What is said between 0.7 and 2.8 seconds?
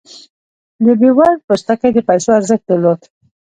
د بیور پوستکی د پیسو ارزښت